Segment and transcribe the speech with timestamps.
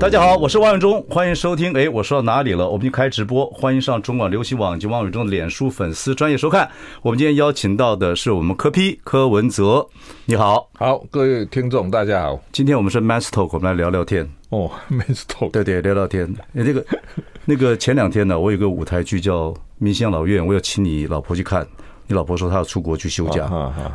[0.00, 1.76] 大家好，我是王永忠，欢迎收听。
[1.76, 2.66] 哎，我说到哪里了？
[2.66, 6.66] 我们就开直播，欢迎上中广流行网及王永忠的脸书粉丝专业收看。
[7.02, 9.86] 我们今天邀请到的是我们柯批柯文哲，
[10.24, 12.40] 你好，好，各位听众大家好。
[12.50, 16.34] 今天我们是 Men's Talk，我们来聊聊天哦， Men's Talk，对对，聊聊天。
[16.54, 16.82] 哎，这个
[17.44, 21.66] 那个前两天呢，我有个舞台剧叫《明星养老院》，我要请你老婆去看。
[22.06, 23.46] 你老婆说她要出国去休假，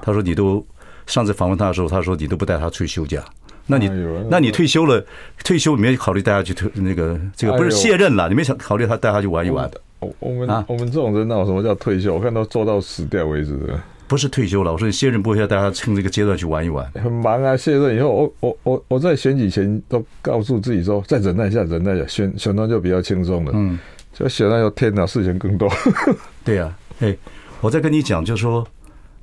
[0.03, 0.63] 她说你都
[1.07, 3.25] 上次访问她的时候，她说你都不带她出去休假。
[3.67, 3.89] 那你
[4.29, 5.03] 那你退休了，
[5.43, 8.29] 退休你没考虑带他去退那个这个不是卸任了？
[8.29, 9.69] 你没想考虑他带他去玩一玩？
[9.99, 12.13] 我我们我们这种人哪有什么叫退休？
[12.13, 13.79] 我看都做到死掉为止的。
[14.07, 16.85] 不是退休了，我说你卸任不会要带他趁这个阶段去玩一玩？
[16.93, 23.51] 很忙啊，卸任以后，我我我我在选举前都告诉自己说，再忍耐一下，忍耐一下，选选完就比较轻松了。
[23.55, 23.79] 嗯，
[24.13, 25.67] 就选完以后天哪，事情更多。
[26.45, 27.17] 对呀，哎，
[27.61, 28.63] 我在跟你讲，就是说。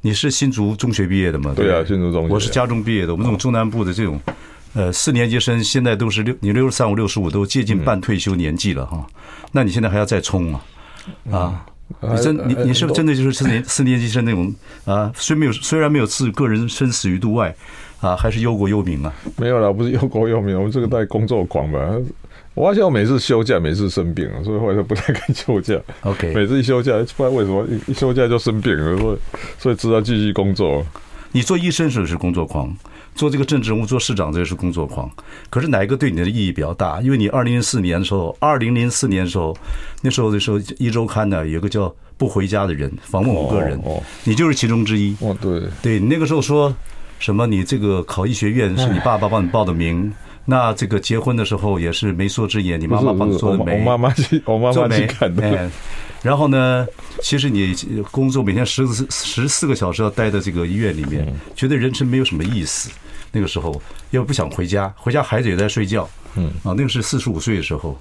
[0.04, 1.52] 你是新竹中学毕业的吗？
[1.54, 2.34] 对啊，新竹中学。
[2.34, 3.12] 我是家中毕业的。
[3.12, 4.20] 我们这种中南部的这种，
[4.74, 9.06] 呃，四年级生现在都是六，你六十三五、六十五都接近半退休年纪了哈。
[9.52, 10.60] 那你现在还要再冲啊？
[11.30, 11.64] 啊，
[12.00, 14.52] 你真你你是不是真的就是四年 四年级生那种
[14.84, 15.12] 啊？
[15.14, 17.54] 虽没有虽然没有置个人生死于度外
[18.00, 19.12] 啊，还是忧国忧民啊？
[19.36, 21.78] 没有啦，不是忧国忧民，我们这个带工作狂吧。
[22.54, 25.74] 我发现我每次休假，每次生病了，所以后来就不太敢休假。
[26.02, 29.18] OK，每次一休假，不知道为什么一休假就生病了，所以
[29.58, 30.84] 所以只好继续工作。
[31.34, 32.70] 你做医生时是工作狂，
[33.14, 35.10] 做这个政治人物、做市长这个是工作狂。
[35.48, 37.00] 可是哪一个对你的意义比较大？
[37.00, 39.56] 因为你二零零四年的时候，二零零四年的时候，
[40.02, 43.80] 那时候的时候，一周刊呢有个叫“不回家”的人访问五个人，
[44.24, 45.16] 你就是其中之一。
[45.20, 46.74] 哦，对，对，那个时候说
[47.18, 47.46] 什么？
[47.46, 50.12] 你这个考医学院是你爸爸帮你报的名。
[50.44, 55.70] 那这个结婚的时候也是媒妁之言，你妈妈帮你做的媒，我妈妈去，我妈妈去看的。
[56.20, 56.86] 然后呢，
[57.20, 57.74] 其实你
[58.10, 62.90] 工作每天十四十四个小时要待在这个医院里面，觉得人生没有什么意思。
[63.30, 66.08] 那个时候又不想回家，回家孩子也在睡觉。
[66.34, 67.98] 嗯啊，那个是四十五岁的时候，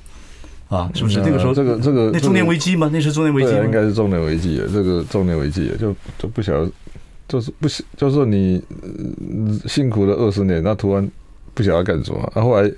[0.68, 1.20] 啊，是不是？
[1.22, 2.90] 那个时候这个这个那中年危机吗？
[2.92, 4.62] 那是中年危机，应该是中年危机。
[4.72, 6.72] 这个中年危机就就不晓得，
[7.28, 8.62] 就是不就是说你
[9.68, 11.08] 辛苦了二十年，那突然。
[11.62, 12.72] 不晓得干什么，啊，后来，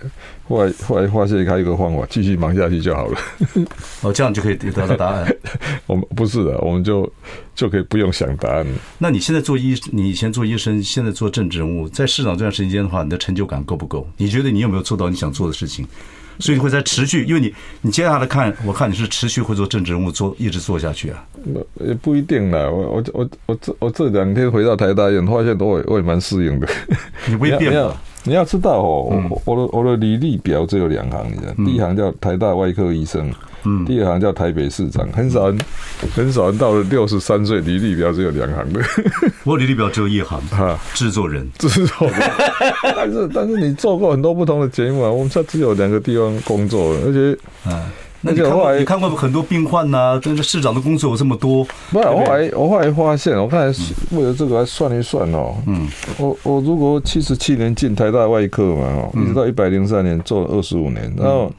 [0.45, 3.17] 后来，后来发现他一个方法，继续忙下去就好了。
[4.01, 5.35] 哦，这样就可以得到答案。
[5.87, 7.09] 我们不是的，我们就
[7.55, 8.65] 就可以不用想答案。
[8.97, 14.05] 那你现在做医，你以前做医生，现在做政治人物，在市长这段时间的话，你的成就感够不够？
[14.17, 15.87] 你觉得你有没有做到你想做的事情？
[16.39, 21.23] 所以你会在持续，因为你你接下来看，我看你是持续会做政治人物，做一直做下去啊。
[21.79, 26.67] 也不一定啦，我我我我这我这两天回到台大院，发现我也我也蛮适应的。
[27.27, 27.95] 你不会变吗？
[28.25, 33.29] 你要知道哦，我我的我的履历表只有两行，你知道，第一行叫台大外科医生，
[33.63, 35.59] 嗯，第二行叫台北市长，很少人
[36.15, 38.81] 很少人到了六十三岁，履历表只有两行的。
[39.43, 42.19] 我履历表只有一行，哈，制作人，制作人。
[42.95, 47.91] 但是但是你做过很多不同的节目啊，我们这只有两个地方工作，而且，啊。
[48.25, 51.65] 那你后来你看过很多病患呐、啊，跟着市长的工作有这么多。
[51.91, 53.85] 不是，我后来我后来发现，我刚才
[54.15, 55.55] 为了这个还算一算哦。
[55.67, 55.85] 嗯。
[56.17, 61.51] 我我如果七十七年进台大外科嘛，哦，一直到一百零三年做了二十五年，然后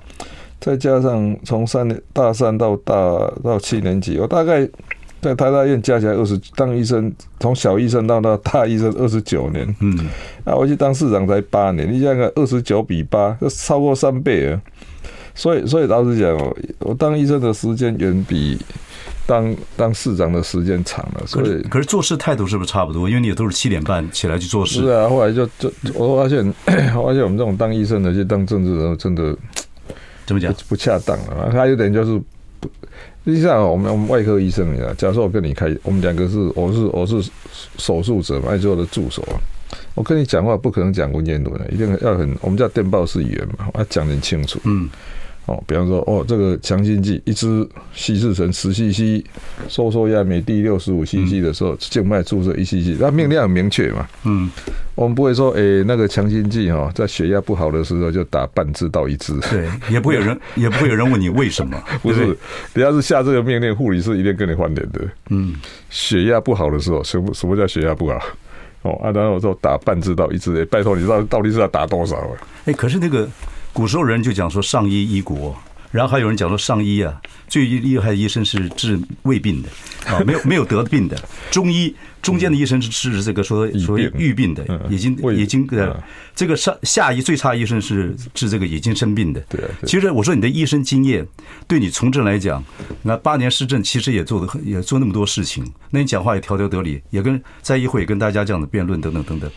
[0.58, 2.94] 再加上从三年大三到大
[3.42, 4.66] 到七年级，我大概
[5.20, 9.76] 在台大院加起来二十当医生，从小医生到到大医生二十九年。
[9.81, 10.08] 嗯。
[10.46, 14.60] 那我去当市长才八年，你想想二十九比八，就超过三倍了。
[15.34, 18.58] 所以，所以老实讲哦，我当医生的时间远比
[19.26, 21.26] 当当市长的时间长了。
[21.26, 23.08] 所以，可是做事态度是不是差不多？
[23.08, 24.82] 因为你也都是七点半起来去做事。
[24.82, 26.46] 是啊，后来就就我发现，
[26.94, 29.36] 我发现我们这种当医生的去当政治人物，真的
[30.25, 31.50] 怎么讲不恰当了。
[31.50, 32.20] 他有点就是
[32.60, 32.69] 不，
[33.25, 37.28] 实际上我们我们外科医生啊，假如说我跟你开，我们两个是我是我是
[37.78, 39.34] 手术者嘛，爱做的助手啊？
[39.96, 44.60] 我跟你讲话不可能讲文言文的，一定要很我们叫电报式语言嘛，我要讲得很清楚。
[44.64, 44.88] 嗯。
[45.46, 49.23] 哦，比方说，哦，这个强心剂一支稀释成十 cc，
[49.69, 54.08] 收缩压每滴六十五 cc 的时候，静脉注射一 cc，那命令很明确嘛。
[54.25, 54.50] 嗯，
[54.94, 59.38] 我们不会说，哎、欸，那个强心剂哈，在血压不好的时候就打半支到一支。
[59.50, 61.79] 对，也不会有人， 也不会有人问你为什么。
[62.00, 62.35] 不是，
[62.73, 65.00] 你要是下这个命令，护理师一定跟你翻脸的。
[65.29, 65.55] 嗯，
[65.90, 68.19] 血压不好的时候，什么什么叫血压不好？
[68.81, 72.31] 哦，啊，然后我说打半支到一支，哎，拜托你知道到底是要打多少啊？
[72.64, 73.29] 哎，可是那个。
[73.75, 75.55] 古时候人就讲说上医医国，
[75.91, 79.69] 然后还有人讲说上医啊，最厉害的医生是治未病的
[80.06, 81.21] 啊， 没有没有得病的。
[81.50, 81.93] 中医
[82.23, 86.00] 中间的医生是治这个说说预病的，已经已经呃，
[86.37, 89.41] 这个上下医最差医生是治这个已经生病的。
[89.49, 91.26] 对，其实我说你的医生经验，
[91.67, 92.65] 对你从政来讲，
[93.03, 99.50] 那八年施政其实也做的很也做那么多事情，那你讲话也条条得理，也跟在议会也跟大家这样的辩论等等等等。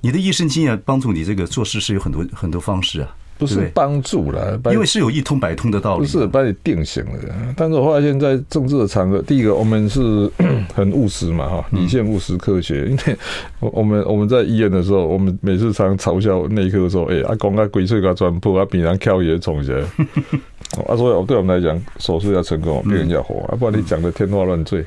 [0.00, 3.14] 你的医生经验帮助你这个做事是有很多很多方式啊。
[3.38, 7.54] 不是帮助了，因为是有一通百通的道理，不是把你定型了。
[7.56, 10.28] 但是我发现，在政治的场合，第一个我们是
[10.74, 12.86] 很务实嘛，哈，理性、务实、科学。
[12.90, 13.16] 因为
[13.60, 19.84] 我们我们在医院的时候，我们每次常嘲笑内科说：“哎，阿公啊，鬼吹个砖破啊，病人跳也重些。
[20.88, 24.84] ”啊，所以对我们来讲，手术要成功，病人要活，啊，不然你讲的天花乱坠。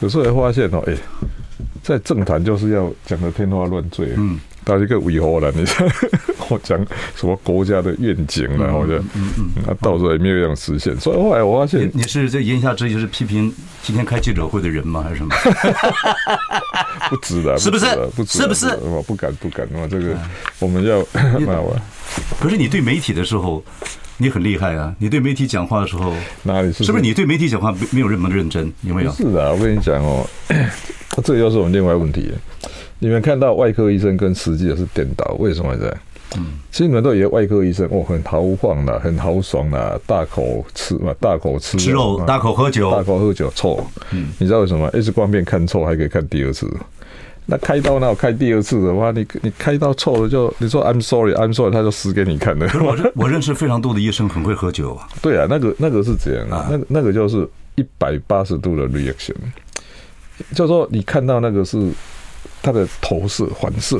[0.00, 0.94] 有时候会发现哦，哎，
[1.82, 4.14] 在政坛就是要讲的天花乱坠。
[4.16, 4.40] 嗯。
[4.64, 5.64] 到一个尾后了，你
[6.48, 6.78] 我讲
[7.16, 10.98] 什么国家的愿景了，我觉得，嗯嗯，那到时候也没有这样实现。
[11.00, 13.52] 所以后来我发现，你是这言下之意就是批评
[13.82, 15.02] 今天开记者会的人吗？
[15.02, 15.34] 还是什么？
[17.08, 17.86] 不值得，是不是？
[18.14, 18.66] 不值，是不是？
[18.82, 19.66] 我不敢，不敢。
[19.72, 20.16] 我这个
[20.58, 20.98] 我们要
[21.40, 21.76] 骂我。
[22.40, 23.62] 可是你对媒体的时候，
[24.16, 24.92] 你很厉害啊！
[24.98, 26.12] 你对媒体讲话的时候，
[26.42, 26.84] 哪里是？
[26.84, 28.70] 是不是你对媒体讲话没没有那么认真？
[28.82, 29.12] 有没有？
[29.12, 30.26] 是的，我跟你讲哦，
[31.24, 32.32] 这又是我们另外问题。
[33.00, 35.96] 你们看到外科医生跟实际的是颠倒，为什么这样？
[36.36, 43.84] 嗯，其实你们都以为外科医生哦很豪放的，很豪爽的，大口吃嘛，大口吃吃肉，大口喝酒，大口喝酒错。
[44.12, 46.70] 嗯，你知道为什么？X 光片看错还可以看第二次，
[47.46, 52.70] 那开刀那我开第二次的话，你你开刀错了就你说 I'm sorry I'm sorry，他就死给你看的。
[52.80, 55.08] 我认我认识非常多的医生很会喝酒啊。
[55.20, 59.34] 对啊，那个那个是怎样啊，那个那个就是一百八十度的 reaction，
[60.54, 61.90] 就说你看到那个是。
[62.62, 63.98] 他的投射反射，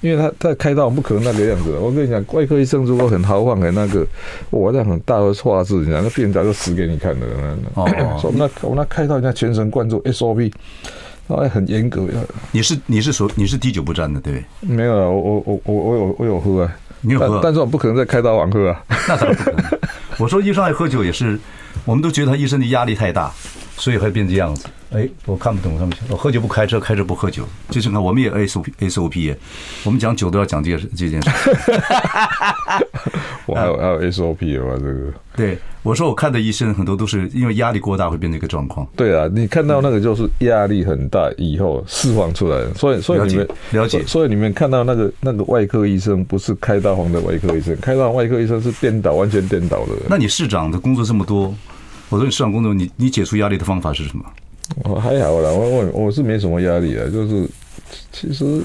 [0.00, 1.70] 因为他他开刀不可能那个样子。
[1.80, 4.06] 我跟你讲，外科医生如果很豪放，很那个，
[4.50, 7.26] 我在很大的画质，你讲那病人早就死给你看的。
[7.74, 10.52] 哦，说那我那开刀，人家全神贯注 SOP，
[11.26, 12.06] 然后很严格。
[12.52, 14.44] 你是你是说你是滴酒不沾的对？
[14.60, 18.84] 没有啊，我我我我我有我有喝啊，你有喝，但是我不可能在开刀完喝啊。
[19.08, 19.64] 那当然不可能。
[20.18, 21.38] 我说医生爱喝酒也是，
[21.84, 23.32] 我们都觉得他医生的压力太大，
[23.76, 24.66] 所以会变这样子。
[24.92, 25.92] 哎，我看不懂他们。
[26.08, 27.44] 我喝酒不开车，开车不喝酒。
[27.68, 29.34] 就是看我们也 SOP SOP，
[29.82, 31.30] 我们讲酒都要讲这件这件事。
[33.46, 38.86] 我还有还有 SOP 的话，这个对我说，我看的医生很多都是因为压力过大会变成一个状况。
[38.94, 42.72] 对啊，你看到那个就是压力很大以后释放出来的。
[42.74, 49.92] 所以所以你们了解，所以你们看到那个那个外科医生不是开刀房的外科医生，开刀外科医生是颠倒，完全颠倒的。
[50.08, 51.52] 那你市长的工作这么多，
[52.14, 54.24] 我说你市场工作，你你解除压力的方法是什么？
[54.84, 57.44] 我还好啦，我我我是没什么压力啊，就是
[58.12, 58.62] 其实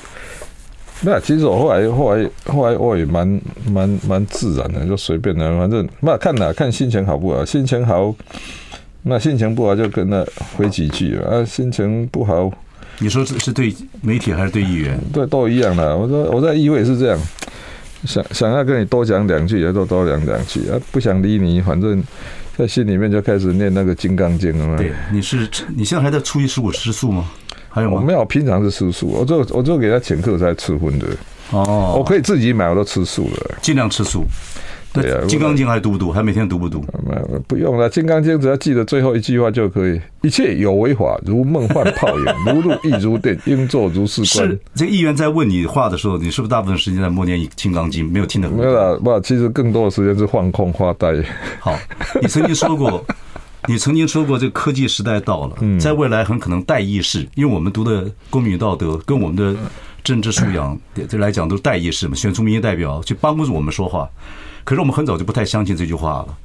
[1.02, 8.14] 那其实我后来后来后来我也蛮蛮蛮自然的，就随便的，反正那看哪看心情好不好，心情好，
[9.02, 10.24] 那心情不好就跟他
[10.56, 12.52] 回几句啊，心情不好，
[13.00, 14.96] 你说是是对媒体还是对议员？
[15.12, 15.98] 对，都一样的。
[15.98, 17.20] 我说我在议会是这样，
[18.06, 22.04] 想想要跟你多讲两句，也就多讲两句啊，不想理你，反正。
[22.60, 24.76] 在心里面就开始念那个《金刚经》了嘛？
[24.76, 27.32] 对，你是你现在还在初一十五吃素吗？
[27.70, 27.96] 还有吗？
[27.96, 31.08] 我没有，平常是吃素，我就我就给他请客才吃荤的。
[31.52, 34.26] 哦，我可以自己买，我都吃素了，尽量吃素。
[34.94, 36.12] 对啊，《金刚经》还读不读？
[36.12, 36.84] 还每天读不读？
[37.48, 40.02] 不用了，《金刚经》只要记得最后一句话就可以。
[40.22, 44.50] 一切有为法，如梦幻泡影， 如露亦如电，应作如是观。
[44.50, 48.06] 是这个议员在问你话的时候，你是不是大部分时间在默念《金刚经》？
[48.12, 51.14] 没有听得很没有了，不，其实更多的时间是放空发呆。
[51.60, 51.74] 好，
[52.22, 53.06] 你曾经说过，
[53.68, 59.56] 你曾经说过，这个科技时代到了，在未来很可能代议士，因为我们读的公民道德跟我们的
[60.04, 60.78] 政治素养
[61.08, 64.10] 这来讲都是代议士嘛，选出民意代表去帮助我们说话。
[64.70, 66.38] 可是我们很早就不太相信这句话了，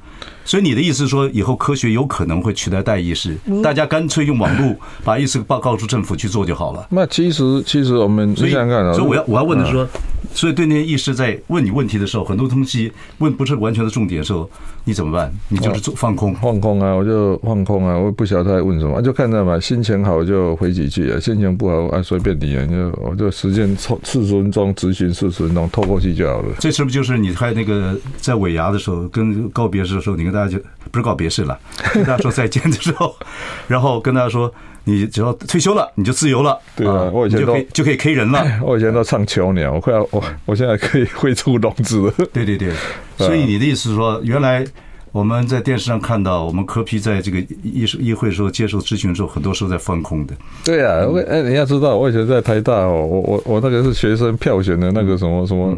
[0.45, 6.85] 所以你的意思是说，以后科学有可能会取代代议士，大家干脆用网络把意思报告诉政府去做就好了。
[6.91, 9.87] 那其实其实我们所以所以我要我要问的是说，
[10.33, 14.47] 所以对那些医师在问你问题的时候，很多东西问不是完全的重点的时候，
[14.83, 15.33] 你怎么办？
[15.49, 26.53] 你就是做放空放空啊，我就放空啊，我不晓得他在问什么，就看着嘛，心情好就回几句啊，心情不好啊随便你啊，就我就时间抽四十分钟质询四十分钟透过去就好了。
[26.59, 27.95] 这是不是就是你还有那个？
[28.19, 30.59] 在尾牙的时候，跟告别式的时候，你跟大家就
[30.91, 31.57] 不是告别式了，
[31.93, 33.15] 跟大家说再见的时候，
[33.67, 36.59] 然后跟大家说，你只要退休了，你就自由了。
[36.75, 38.45] 对啊，我以前都就可以就可以 K 人了。
[38.61, 42.13] 我以前都唱囚鸟，我快要我我现在可以会出笼子了。
[42.33, 42.71] 对对对，
[43.17, 44.65] 所以你的意思是说，原来
[45.11, 50.35] 我们在电视上看到，我们柯批在这个议议会的时候接受咨询的时候，很多时候在放空的。
[50.63, 55.77] 对啊，我哎，你要知道，我以前在台大哦，我我我那个是学生票选的那个什么什么。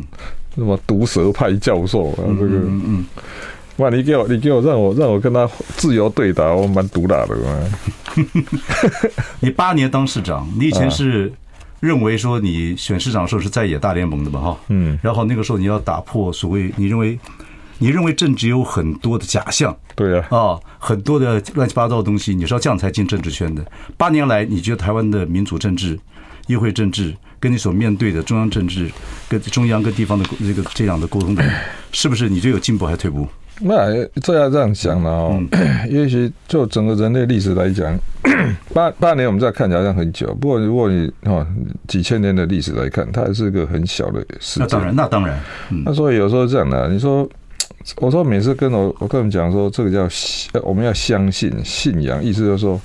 [0.56, 2.18] 什么毒舌派教授啊？
[2.18, 3.06] 这个，嗯嗯，
[3.78, 7.70] 哇，你给我，你给我，让我让我跟他自由对打，我蛮毒辣的嘛。
[9.40, 11.32] 你八年当市长，你以前是
[11.80, 14.40] 认为说你选市长的时候是在野大联盟的嘛？
[14.40, 17.20] 哈，嗯，然后那个时候你要打破所谓你认为
[17.78, 23.64] 你认为政治有很多的假象，对啊，啊，很多的乱七八糟的东西，你是要这样才进政治圈的。
[23.96, 26.00] 八年来，你觉得台湾的民主政治、
[26.48, 28.90] 议会政治，跟你所面对的中央政治、
[29.30, 31.44] 跟中央跟地方的这个这样的沟通的，
[31.92, 33.28] 是不是你觉得有进步还是退步？
[33.62, 35.42] 那这要这样讲了哦，
[35.90, 37.98] 也许就整个人类历史来讲，
[38.74, 41.46] 八八年我们再看起来好像很久，不过如果你哦
[41.88, 44.60] 几千年的历史来看，它还是一个很小的事。
[44.60, 45.40] 那当然，那当然。
[45.86, 47.28] 那所以有时候这样的，你说，
[47.98, 52.80] 我说每次跟我我跟你们讲说，这个叫我们要相信信仰，意思就是说，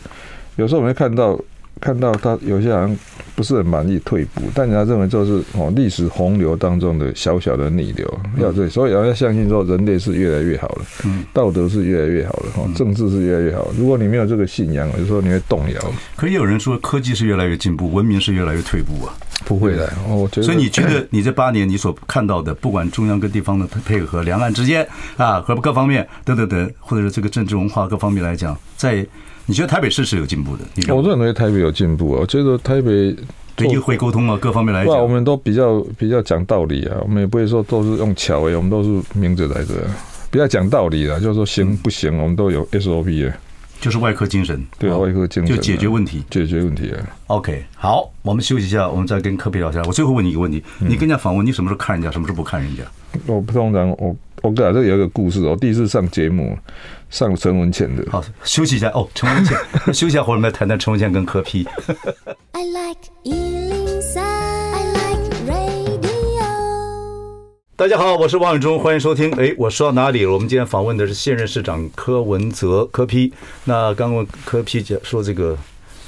[0.57, 1.39] 有时候我们会看到。
[1.83, 2.97] 看到他有些人
[3.35, 10.85] 不是很满意退步，但人家认为就是哦历史洪流当中的小小的逆流，要对，所以要相信说人类是越来越好了，
[11.33, 13.67] 道德是越来越好了，哈，政治是越来越好。
[13.77, 15.81] 如果你没有这个信仰，有时候你会动摇。
[16.15, 19.13] 可也有人说科技是越来越进步，文明是越来越退步啊？
[19.45, 20.43] 不会的，我觉得。
[20.45, 24.87] 所以你觉得 你这八年你所看到的，不管中央跟地方的配合，两岸之间
[25.17, 29.05] 啊和各方面等等等，或者是这个政治文化各方面来讲，在。
[29.47, 30.95] 你觉得台北市是有进步的？
[30.95, 32.19] 我认为台北有进步啊！
[32.21, 33.15] 我觉得台北
[33.57, 36.97] 对议会沟通啊，各方面来讲，我们都比较比较讲道理啊。
[37.03, 39.75] 我们也不会说都是用巧诶，我们都是明着来的，
[40.31, 41.19] 比较讲道理的。
[41.21, 43.37] 就是说行不行，我们都有 SOP 啊，
[43.81, 46.99] 就是外科精神，对啊，外科精神就解决问题，解决问题啊。
[47.27, 49.83] OK，好，我们休息一下，我们再跟科比聊一下。
[49.87, 52.83] 我最后问你一个问题：你跟人家访问，你什么时候看人家，什么时候不看人家？
[53.27, 54.17] 我不通常我。
[54.43, 55.41] 我跟你讲，这有一个故事。
[55.47, 56.59] 我第一次上节目，
[57.13, 58.03] 上陈文茜的。
[58.11, 59.55] 好，休息一下哦，陈文茜，
[59.93, 61.65] 休息一下，回来我们来谈谈陈文茜跟柯 P。
[62.53, 66.09] I like 103, I like radio。
[67.77, 69.31] 大家好，我是王永忠，欢迎收听。
[69.33, 70.33] 哎，我说到哪里了？
[70.33, 73.31] 我们今天访问的是现任市长柯文哲，柯 P。
[73.65, 75.59] 那刚刚柯 P 讲说这个，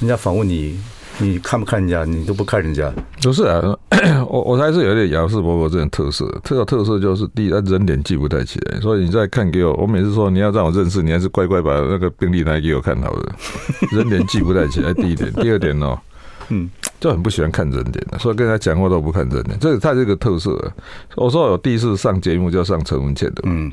[0.01, 0.81] 人家访问你。
[1.19, 2.05] 你看不看人家？
[2.05, 2.93] 你都不看人家？
[3.23, 3.63] 不是啊，
[4.29, 6.27] 我我还是有点亚斯伯伯这种特色。
[6.43, 9.73] 特有特色就是第一，他人脸记不太起来，所以你再看给我。
[9.75, 13.33] 我每次说你要让我认识，你还是乖乖把那个病历拿给我看好了。
[13.93, 15.33] 人脸记不太起来，第一点。
[15.35, 15.97] 第二点哦，
[16.49, 16.69] 嗯，
[16.99, 19.59] 就很不喜欢看人脸的，所以跟他讲话都不看人脸。
[19.61, 20.73] 这是他这个特色。
[21.15, 23.71] 我说我第一次上节目就上陈文茜的，嗯，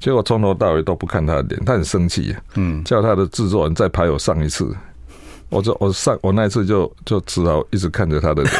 [0.00, 4.74] 结果从头到尾都不看他的脸，他很生气，嗯，叫他的制作人再拍我上一次。
[5.50, 8.54] 我就我上我那一次就就只好一直看着他的脸。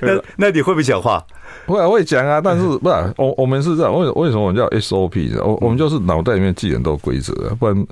[0.02, 1.22] 那那你会不会讲话？
[1.66, 5.38] 会啊，会讲啊，但是不是我我们是这样，为为什么我们叫 SOP？
[5.42, 7.86] 我我们就是脑袋里面记很多规则，不然。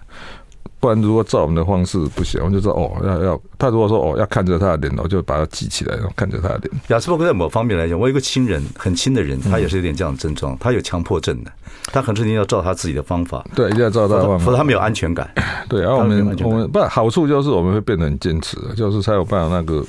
[0.84, 6.70] 不然，如果照我们的方式不行，我们就说哦，要要他如果说哦，要看着他的脸，我就把他记起来，然后看着他的脸。
[6.88, 11.50] 亚斯伯格在某方面来讲，我有一个亲人，很亲的人，他也是有点这样的症状，他有强迫症的，
[11.84, 15.26] 他很多事情要照他自己的方法，对，一定要照他的方法，否则他没有安全感。
[15.70, 19.82] 对，然后我们我们不好处就是我们会变得很坚持，就是才有办法那个，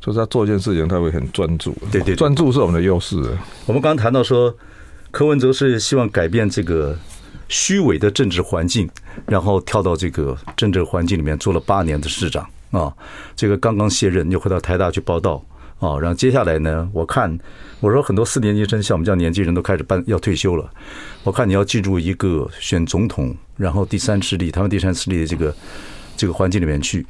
[0.00, 3.16] 就是他做一件事情他会很专注，对对，专注是我们的优势。
[3.66, 4.52] 我们刚刚谈到说，
[5.12, 6.98] 柯文哲是希望改变这个。
[7.48, 8.88] 虚伪的政治环境，
[9.26, 12.92] 然后跳到这个政治环境里面做了八年的市长啊，
[13.34, 15.42] 这个刚刚卸任又回到台大去报道
[15.78, 17.38] 啊，然后接下来呢，我看
[17.80, 20.68] 我说很多四年级生像我们这样年纪人都开始办要退休了，
[21.22, 25.54] 我看你要进入一个选总统，然后第三势力他们第三势力的这个
[26.16, 27.06] 这个环境里面去，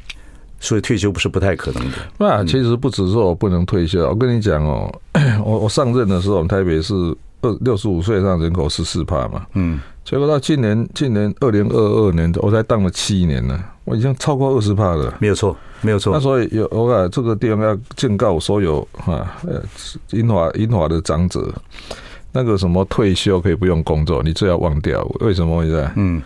[0.61, 1.99] 所以退休不是不太可能的。
[2.19, 4.93] 那其实不只是我不能退休，我跟你讲哦，
[5.45, 6.95] 我我上任的时候，我们台北是
[7.41, 9.81] 二六十五岁以上人口十四趴嘛，嗯。
[10.07, 15.13] 结果到今年，今年二零二二年，我才当了七年呢，我已经超过二十帕了。
[15.19, 16.13] 没有错，没有错。
[16.13, 19.61] 那所以有我讲这个地方要警告所有哈，呃，
[20.13, 21.53] 英华英华的长者，
[22.31, 25.03] 那个什么退休可以不用工作，你最好忘掉。
[25.19, 25.93] 为什么会这样？
[25.97, 26.23] 嗯。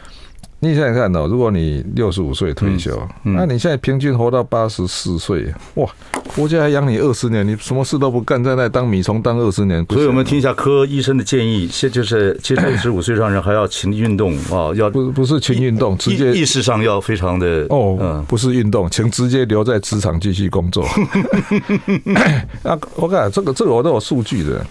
[0.63, 5.89] 你想想看哦，如果你六十五岁退休，嗯嗯、那你现在平均活到八十四岁，哇，
[6.37, 9.83] 国家还养你二十年，你什么事都不干，在那当米虫当二十年。
[9.89, 20.85] 所以我们听一下柯医生的建议，现就是其实六十五岁上人还要勤运动啊，要不不是勤运动，直接意识上要非常的哦，嗯，不是运动，请直接留在职场继续工作。
[22.63, 24.63] 那 我看这个这个我都有数据的。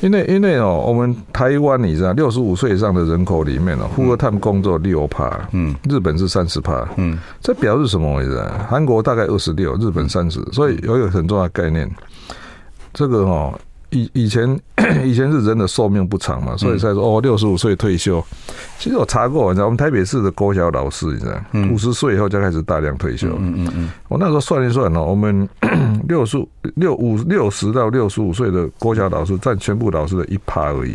[0.00, 5.19] 因为因为哦，我们台湾你知道，六十五岁以上的人口里面哦，富二代工作六趴，
[5.52, 8.44] 嗯，日本是三十趴，嗯，这表示什么意思？
[8.68, 11.90] 韩国大概二十六，日本三十，所以有一个很重要的概念，
[12.92, 13.58] 这个哦。
[13.92, 14.48] 以以前
[15.04, 18.24] 以前是人的寿命不长嘛，所以才说哦，六十五岁退休。
[18.78, 21.34] 其实我查过，你知道，我们台北市的国小老师，你知道，
[21.74, 23.26] 五十岁以后就开始大量退休。
[23.40, 23.90] 嗯嗯嗯。
[24.06, 25.48] 我那时候算一算哦，我们
[26.06, 26.38] 六十
[26.76, 30.94] 六五六十到六十五岁的国小老师占全部老师的一趴而已。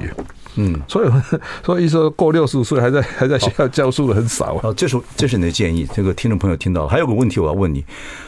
[0.57, 1.09] 嗯，所以
[1.65, 4.59] 所以说过六十五岁还在 还在学校教书的很少。
[4.63, 6.87] 哦，这是这是你的建议，这个听众朋友听到。
[6.87, 7.83] 还有个问题我要问你，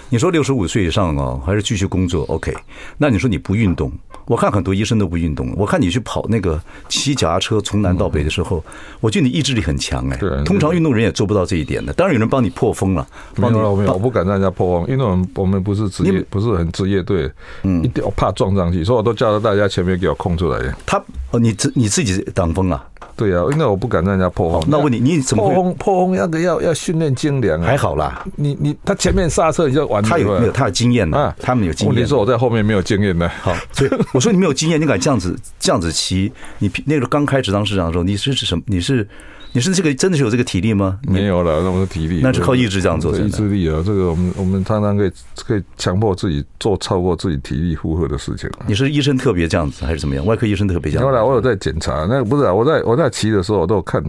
[0.10, 2.54] 你说六十五岁以上哦，还是继续工作？OK？
[2.98, 3.92] 那你说你不运动？
[4.26, 5.54] 我看很多医生都不运动。
[5.58, 8.64] 我看你去跑那个骑脚踏车从南到北的时候，
[9.00, 10.18] 我觉得你意志力很强哎。
[10.18, 11.92] 对，通常运动人也做不到这一点的。
[11.94, 17.30] 当然有人帮你破风了，没有了，没有，我不敢让人家破风，因为我们我们不是职业，不是很职业队，
[17.64, 20.76] 嗯，一定我怕撞上去，所以我都叫大家前面给我空出来。
[20.86, 20.98] 他
[21.32, 22.86] 哦，你自你自己挡风啊？
[23.16, 24.64] 对啊，因为我不敢让人家破风。
[24.68, 25.76] 那问你，你怎么破风？
[25.76, 27.66] 破风那个要要训练精良啊。
[27.66, 30.04] 还好啦，你你他前面刹车你就完。
[30.04, 31.36] 他有没有他有经验的？
[31.40, 31.96] 他们有经验。
[31.96, 33.28] 问题是我在后面没有经验的。
[33.42, 36.32] 好，所以我说你没有经验，你敢这样子这样子骑？
[36.60, 38.64] 你那个刚开始当市长的时候，你是是什么？
[38.68, 39.08] 你是？
[39.54, 41.00] 你是这个真的是有这个体力吗？
[41.08, 45.12] 没有了，那我的体力那是靠意志这样做，意志力啊，这个我们我们常常可以
[45.48, 48.48] 可以强迫自己做超过自己体力负荷的事情。
[48.68, 50.24] 你是医生特别这样子还是怎么样？
[50.26, 51.08] 外科医生特别这样？
[51.08, 54.04] 后来我有在检查，那不是啊，我在我在骑的时候，我都有看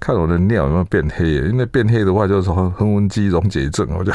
[0.00, 4.10] 看我的尿有没有变黑，因为变黑的话就是说横纹肌溶解症，我就。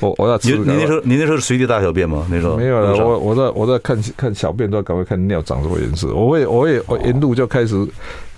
[0.00, 0.56] 我我要吃。
[0.56, 2.26] 你那时候你那时候是随地大小便吗？
[2.30, 2.94] 那时候没有了。
[3.04, 6.14] 我我在我在看看小便都要赶快看尿长什么颜色。
[6.14, 7.74] 我会我也我沿路就开始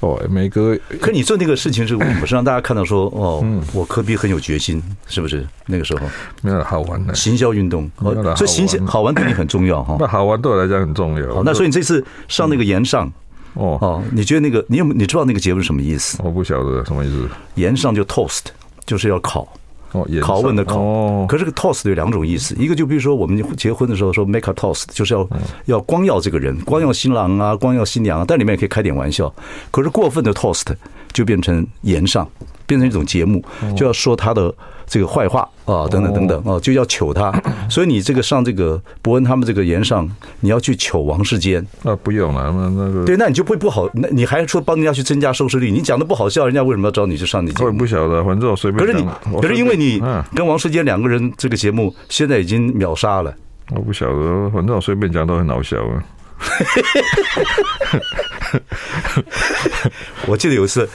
[0.00, 0.78] 哦，每个。
[1.00, 2.26] 可你做那个事情是为什么？
[2.26, 5.46] 是让大家看到说哦，我科比很有决心，是不是？
[5.66, 6.06] 那个时候
[6.42, 7.90] 没有好玩的行销运动，
[8.36, 9.96] 所以行销好玩对你很重要哈。
[10.00, 11.42] 那好玩对我来讲很重要。
[11.42, 13.10] 那所以你这次上那个岩上
[13.54, 16.18] 哦哦，你觉得那个你有你知道那个节目是什么意思？
[16.22, 17.28] 我不晓得什么意思。
[17.56, 18.46] 盐上就 toast，
[18.86, 19.46] 就是要烤。
[19.92, 25.28] 哦，拷问的拷，可是这个 toast 有两种意思，一个就比如说我们结婚的时候说 make a toast，就是要
[25.66, 29.32] 要光耀这个人，光耀新郎啊，光耀新娘啊，但里面也可以开点玩笑。
[29.70, 30.66] 可是过分的 toast
[31.12, 32.28] 就变成言上，
[32.66, 33.44] 变成一种节目，
[33.76, 34.54] 就要说他的。
[34.92, 37.30] 这个坏话啊，等等等等啊，就要求他。
[37.70, 40.08] 所以你这个上这个博恩他们这个岩上，
[40.40, 43.88] 你要去求王世坚啊，不用了，那那个对，那你就不会不好。
[43.94, 45.71] 那你还说帮人家去增加收视率？
[45.71, 47.66] 你讲的不好笑，人家为什么要找你去上你节目？
[47.66, 48.84] 我也不晓得，反正我随便。
[48.84, 49.06] 可是你，
[49.40, 50.02] 可是因为你
[50.34, 53.32] 跟王世坚两个人这个节目现在已经秒杀了。
[53.71, 56.02] 我不晓得，反正我随便讲都很好笑啊。
[60.26, 60.88] 我记得有一次，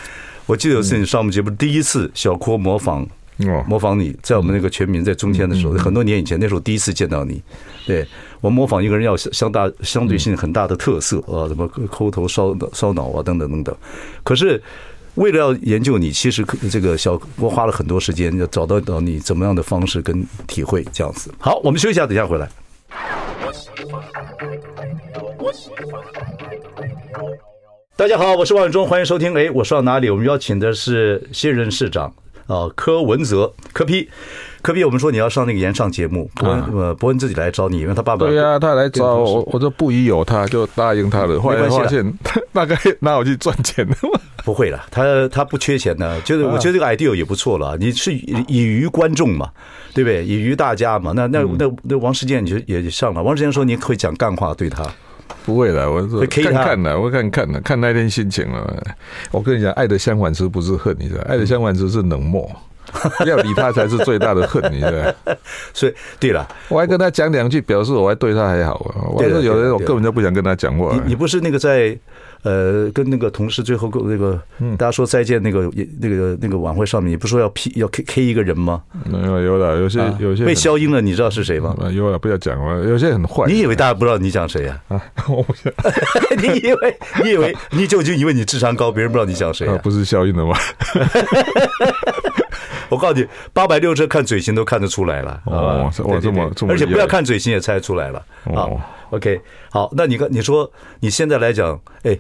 [0.46, 3.08] 我记得有一次你上我们节目第一次小郭模仿。
[3.68, 7.42] 模仿你在我们那个全民在中天的时候，很多年以前，那时候第一次见到你，
[7.86, 8.08] 对，
[8.40, 13.76] 我模仿一个人要相大相对性很大的特色啊，什么抠头烧烧脑啊等等等等。
[14.24, 14.62] 可是
[15.16, 21.30] 为了要研究你，其实这个小我花了很多时间，要找到到你怎么样的方式跟体会这样子。
[21.38, 22.50] 好，我们休息一下，等一下回来。
[27.98, 29.34] 大家好，我是王永忠，欢迎收听。
[29.36, 30.10] 哎，我说到哪里？
[30.10, 32.14] 我们邀请的是新任市长。
[32.48, 34.10] 啊，柯文哲，柯批
[34.62, 41.40] 柯 P，我们说你要上那个炎上节目，伯恩呃，博恩自己来找你，因为他爸爸对呀、啊，他来找我，我就不疑有他，就答应他了。
[41.40, 42.14] 后来发现
[42.52, 47.78] 大概拿我去赚钱的嘛， 不会了，他他不缺钱的，就是我觉得这个 idea 也不错了。
[47.78, 49.50] 你是以以娱观众嘛，
[49.94, 50.26] 对不对？
[50.26, 53.22] 以娱大家嘛，那那那那王世坚你就也上了。
[53.22, 54.84] 王世坚说你会讲干话对他。
[55.46, 58.84] 不会的，我说看看的，我看看的，看那天心情了。
[59.32, 61.22] 我跟你讲，爱的相反词不是恨，你知道？
[61.28, 62.50] 爱的相反词是冷漠，
[63.26, 65.36] 要理他才是最大的恨，你知道？
[65.74, 69.06] 所以，对了，我还跟他讲两句，表示我还对他还好啊。
[69.12, 70.96] 我说有人，我根本就不想跟他讲话。
[70.96, 71.98] 你你不是那个在。
[72.46, 74.40] 呃，跟那个同事最后跟那个，
[74.78, 75.68] 大家说再见那个
[76.00, 78.84] 那个那个晚会上面，你不说要 P 要 K K 一个人吗？
[79.10, 81.76] 没有，有的，有些有些被消音了，你知道是谁吗？
[81.92, 83.46] 有了，不要讲了，有些很坏。
[83.48, 84.80] 你以为大家不知道你讲谁呀？
[84.90, 85.92] 啊， 我不晓得。
[86.38, 89.80] 你以为你以为你就就以为你智商高，别人不知道你讲谁啊？
[89.82, 90.56] 不是消音的吗？
[92.90, 95.42] 我告诉你，八百六十看嘴型都看得出来了。
[95.46, 98.26] 哦，我这么这么，而且不要看嘴型也猜得出来了。
[98.46, 98.80] 哦。
[99.12, 100.70] OK，好，那你看你说，
[101.00, 102.18] 你现在来讲，哎，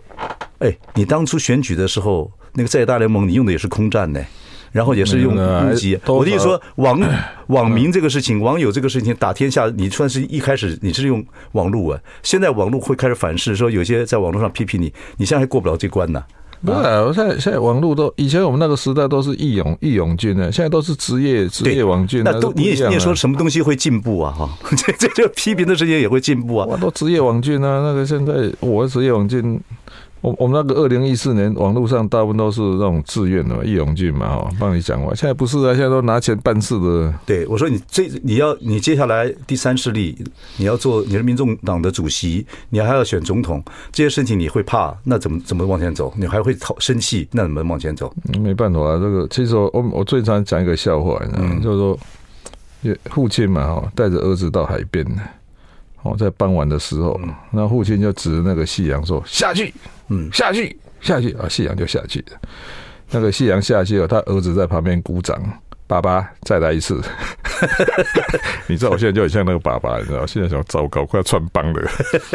[0.60, 4.24] 哎，你当初选举的时候，那个在大联盟，你用的也是空战呢，
[4.72, 6.00] 然后也是用攻击。
[6.06, 7.02] 我的意思说，网
[7.48, 16.24] 网民这个事情，网友这个事情打天下，你算是一开始你是用网络啊，现在网络会开始反噬，说有些在网络上批评你，你现在还过不了这关呢。
[16.66, 22.24] 不是，我现在现在网络都以前我们那个时代都是义勇义勇军呢，现在都是职业职业网军。
[22.26, 24.32] 那都你也你也说什么东西会进步啊？
[24.32, 26.68] 哈，这这这批评的事情也会进步啊。
[26.70, 29.60] 我都职业网军啊，那个现在我职业网军。
[30.26, 35.14] 我我们那个二零一四年网络上大部分都是那种自愿的嘛，义勇军嘛，哈，帮你讲话。
[35.14, 37.14] 现在不是啊，现在都拿钱办事的。
[37.28, 40.18] 对，我说你这你要你接下来第三势力，
[40.58, 44.98] 你要做你是民众党的主席，你还要选总统，这些事情你会怕？
[45.04, 46.12] 那怎么怎么往前走？
[46.18, 47.28] 你还会讨生气？
[47.32, 48.12] 那怎么往前走？
[48.40, 51.60] 没办法啊，这个其实我我最常讲一个笑话，你知道吗？
[51.62, 55.06] 就是说，父亲嘛，哈，带着儿子到海边。
[56.06, 57.20] 哦，在傍晚的时候，
[57.52, 59.74] 那父亲就指着那个夕阳说：“下去，
[60.10, 62.38] 嗯，下去，下去啊！”夕阳就下去了。
[63.10, 65.42] 那个夕阳下去了，他儿子在旁边鼓掌。
[65.88, 67.00] 爸爸，再来一次。
[68.68, 70.26] 你知道我现在就很像那个爸爸，你知道？
[70.26, 71.92] 现在想糟糕，快要穿帮了。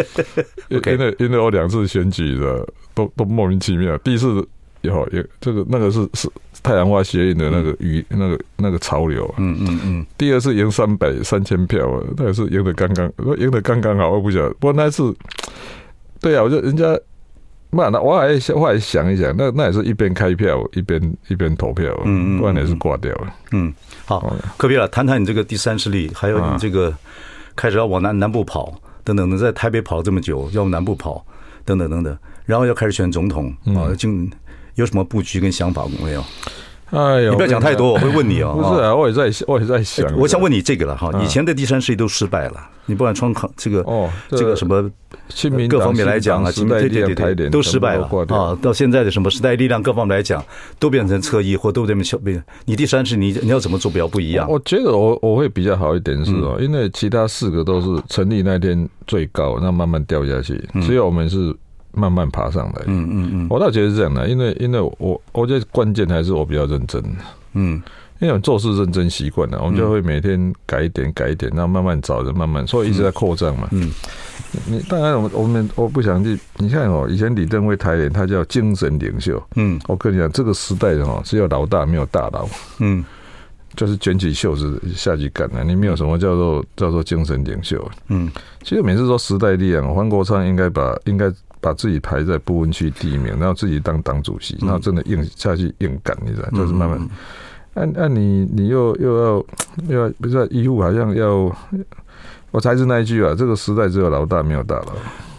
[0.70, 3.96] 因为因为我两次选举的都都莫名其妙。
[3.98, 4.46] 第一次
[4.82, 6.30] 有有这个那个是是
[6.62, 9.32] 太阳花学运的那个语那个那个潮流。
[9.38, 10.06] 嗯嗯嗯。
[10.16, 14.10] 第二次赢三百三千票，那也是赢的刚刚，赢的刚刚好。
[14.10, 15.14] 我不晓得，不过那次，
[16.20, 16.98] 对啊，我就人家。
[17.72, 23.32] 那那我还我还想一想，那那也是一边开票一边一边投票，嗯嗯，不然也是挂掉了。
[23.52, 23.72] 嗯，
[24.06, 26.92] 好，科比了，谈谈你这个第三势力，还有你这个
[27.54, 31.24] 开始要往南南部跑，等等的，在台北跑了这么久，要往南部跑，
[31.64, 34.08] 等等等等，然后要开始选总统啊，就
[34.80, 36.24] 有什么布局跟想法没有？
[36.90, 38.52] 哎呦，你不要讲太多，我会问你哦。
[38.52, 40.12] 不是啊，我也在，我也在想。
[40.16, 44.90] 我想问你这个了哈，以前的第三势力都失败了，你不管从这个哦，这个什么
[45.68, 48.58] 各方面来讲啊，对对对对，都失败了啊。
[48.60, 50.44] 到现在的什么时代力量各方面来讲，
[50.80, 52.42] 都变成侧翼或都这么小变。
[52.64, 54.50] 你第三势力，你你要怎么做比较不一样？
[54.50, 61.54] 我觉得我我会比较好一点是哦，因为其他四个都是成立那天最高，那慢慢掉下去，只有我们是。
[61.92, 67.02] 慢慢爬上来，嗯嗯嗯，我倒觉得是这样的，因为因为我我觉得关键还是我比较认真，
[67.54, 67.82] 嗯，
[68.20, 73.90] 因为我做事认真习惯了，我们就会每天改一点改一点，然后慢慢找着慢慢，所以一直在扩张嘛，嗯，
[74.66, 82.48] 你当然我们我们我不想去，你看哦，以前李登辉台联他叫精神领袖，嗯，我跟你讲这个时代的哈只有老大没有大佬，
[82.78, 83.04] 嗯，
[83.74, 88.30] 就是卷起袖子下去干了，你没有什么叫做叫做精神领袖，嗯，
[88.62, 91.32] 其实每次说时代力量，黄国昌应该把应该。
[91.60, 97.08] 把自己排在不分区第一名，然后自己当党主席，然后真的硬下去硬干，你知道，就是慢慢。
[97.74, 99.44] 按按你你又又要
[99.88, 101.54] 又要不是医护好像要，
[102.50, 104.92] 我才是那一句啊，这个时代只有老大没有大佬。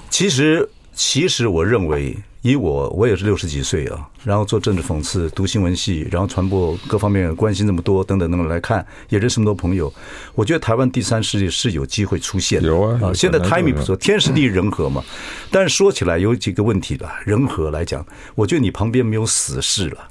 [0.10, 2.18] 其实其实我认为。
[2.42, 9.94] 以我，我也是六十几岁啊，然后做政治讽刺，读新闻系，然后传播各方面关心那么多，等等等等来看，也认识那么多朋友。
[10.34, 12.68] 我觉得台湾第三世界是有机会出现的。
[12.68, 15.04] 有啊，啊，现在 timing 不错，天时地利人和嘛。
[15.52, 20.10] 但是说起来有几个问题吧，人和来讲，我觉得你旁边没有死士了，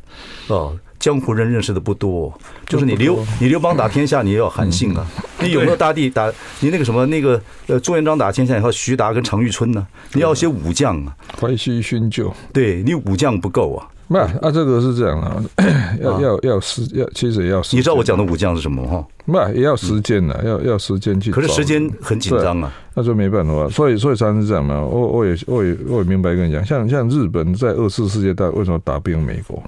[0.48, 0.78] 哦。
[1.00, 2.32] 江湖人认识的不多，
[2.66, 5.04] 就是你刘你刘邦打天下，你也要韩信啊。
[5.40, 9.84] 你有没有大帝打你那个什么那个呃朱元璋打天下以后，徐达跟常遇春呢？
[10.12, 12.32] 你要些武将啊，淮西勋旧。
[12.52, 13.88] 对你武将不够啊。
[14.08, 15.42] 不啊，这个是这样啊，
[16.02, 17.62] 要要要时要，其实也要。
[17.70, 19.06] 你知道我讲的武将是什么哈？
[19.24, 21.30] 不也要时间的，要要时间去。
[21.30, 23.68] 可是时间很紧张啊，那就没办法。
[23.68, 24.80] 所以所以常常是这样嘛。
[24.82, 29.62] 我我也我也我也明白跟你讲，像像日本在二次世界大战为什么打不赢美国？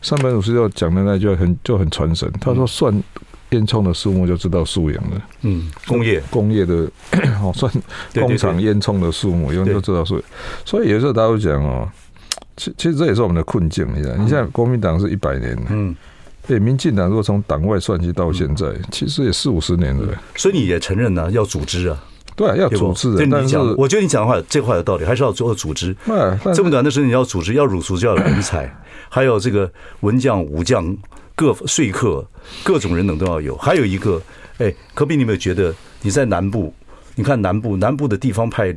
[0.00, 3.02] 三百五十六讲的那句很就很传神，他说算
[3.50, 5.22] 烟囱的数目就知道输赢了。
[5.42, 6.22] 嗯，工业。
[6.30, 6.88] 工业的
[7.42, 7.72] 哦算
[8.14, 10.22] 工厂烟囱的数目，一就知道输。
[10.64, 11.88] 所以有时候他会讲哦，
[12.56, 15.96] 其其实这也是我们的困境，你看，你像国民党是一百年，嗯，
[16.46, 20.06] 对，民进党如果从党外算起到现在，其实也四五十年了。
[20.36, 22.04] 所以你也承认呢，要组织啊。
[22.38, 23.16] 对，要组织。
[23.28, 25.94] 但是我觉得你讲的话，这话有道理，还是要做组织。
[26.54, 28.72] 这么短的时间你要组织，要组织就要有人才，
[29.08, 29.68] 还有这个
[30.00, 30.96] 文将、武将、
[31.34, 32.24] 各说客、
[32.62, 33.56] 各种人等都要有。
[33.56, 34.22] 还有一个，
[34.58, 36.72] 哎，科比你有没有觉得你在南部？
[37.18, 38.72] 你看南部，南部的地方派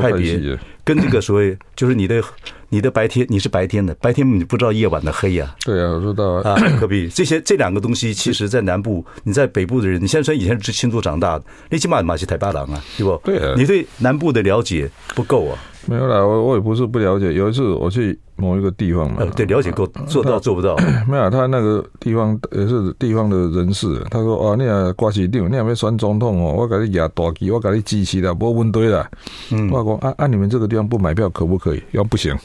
[0.00, 2.22] 派别，跟这个所谓 就是你的
[2.70, 5.54] 你的白天，你是白天的白天，你不知道夜晚的黑呀？
[5.62, 6.56] 对啊，我知道啊。
[6.80, 13.20] 科比这些这两个东西，其实在南部，你在北部的人，你现在虽以前是青族长大的，你起码马是台八郎啊，对不？
[13.22, 13.52] 对啊。
[13.58, 15.58] 你对南部的了解不够啊。
[15.86, 17.32] 没有啦，我我也不是不了解。
[17.32, 20.76] 有一次我去某一个地方嘛，对，了解过做到做不到？
[21.08, 29.08] 没有，他那个地方也是地方的人士，他说：“哦，你啊，挂起定，你还没选总统哦，我给你压大旗，我给你支持啦，不问对啦。”
[29.52, 31.82] 嗯，我讲：“啊啊，你们这个地方不买票可不可以？
[31.92, 32.34] 要不行。”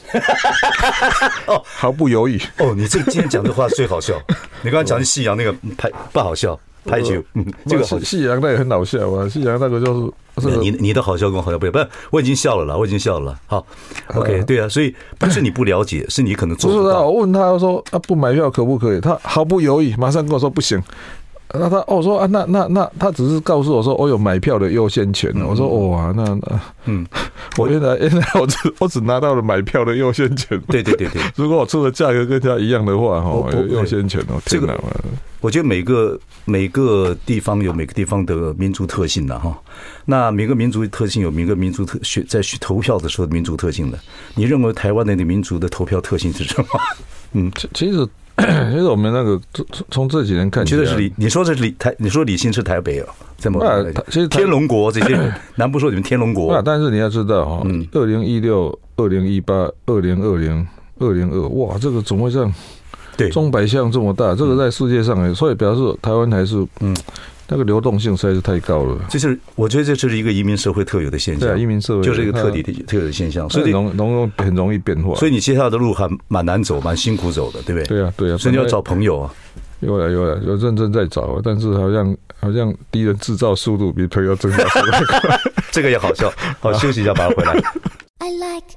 [1.46, 2.40] 哦，毫不犹豫。
[2.58, 4.14] 哦，你这今天讲的话最好笑。
[4.62, 6.58] 你刚刚讲的夕阳那个拍不好笑。
[6.84, 9.28] 排球，嗯，这个夕阳那也很搞笑啊。
[9.28, 11.72] 夕阳那个就是，你你的好笑跟我好笑不一样。
[11.72, 13.38] 不是，我已经笑了啦，我已经笑了。
[13.46, 13.64] 好
[14.14, 16.82] ，OK，对啊，所以不是你不了解， 是你可能做不到。
[16.82, 19.00] 不是啊，我问他说啊，不买票可不可以？
[19.00, 20.82] 他毫不犹豫，马上跟我说不行。
[21.54, 25.32] 那他哦说啊，那那那他只是告诉我说我有买票的优先权。
[25.46, 27.06] 我说哇，那那嗯，
[27.58, 30.60] 我 原来原来我只我只拿到了买票的优先权。
[30.68, 34.78] 对对对对， 如果我出的价格跟他一样的话，哈，优先权哦，这个。
[35.40, 39.52] 我觉得每个每个地方有每个地方的民族特性的哈，
[40.04, 43.98] 那每个民族特性有每个民族特选在选投票的时候的民族特性的。
[44.36, 46.66] 你认为台湾的那民族的投票特性是什么？
[47.34, 48.06] 嗯，其其实
[48.70, 59.54] 其实我们那个从从这几年看，其实是李，你说这是李台，你说李姓是台北哦，在某个其实天龙国这些难不 说你们天龙国，那但是你要知道哈，二零一六、二零一八、
[59.86, 60.66] 二零二零、
[60.98, 62.54] 二零二，哇，这个怎么会这样？
[63.16, 66.96] 对，钟摆项这么大，这个在世界上，所以表示台湾还是嗯。
[67.48, 71.48] 那个流动性实在是太高了，就是我觉得这就是一个移民社会特有的现象。
[71.48, 75.14] 对，移民社会就是一个特底的特有的现象，所以容容很容易变化。
[75.16, 77.84] 所以你接下来的路还蛮难走，蛮辛苦走的，对不对？
[77.86, 78.38] 对啊，对啊。
[78.38, 79.34] 所以你要找朋友啊，
[79.80, 86.32] 有了有了，有认真在找，但是好像好像敌人制造速度比朋友增加速度快， 这个也好笑。
[86.60, 87.52] 好， 休息一下，马上回来。
[88.18, 88.68] I like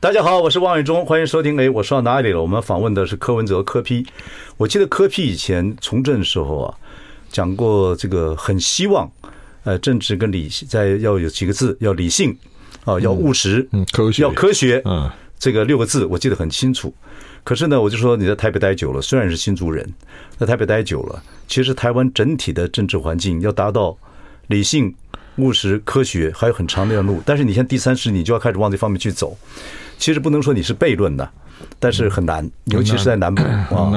[0.00, 1.60] 大家好，我是王伟忠，欢迎收听。
[1.60, 2.40] 哎，我说到哪里了？
[2.40, 4.06] 我们访问的是柯文哲柯 P。
[4.56, 6.74] 我记得柯 P 以前从政的时候啊，
[7.28, 9.12] 讲过这个很希望，
[9.64, 12.34] 呃，政治跟理在要有几个字，要理性
[12.86, 16.90] 啊，要务实，嗯，科学，要科学，嗯，这个六个字我记得很清楚。
[17.44, 19.86] 可是呢，我就说你在台北待久了，虽然是新竹人，
[20.38, 23.94] 在台北待久了，其实台湾整体的政治环境要达到
[24.46, 24.94] 理性、
[25.36, 27.20] 务实、科学，还有很长的一段路。
[27.26, 29.36] 但是你现在第三势力，你就要开始往这方面去走。
[30.00, 31.30] 其实不能说你是悖论的，
[31.78, 33.42] 但是很难，尤其是在南部
[33.74, 33.92] 啊。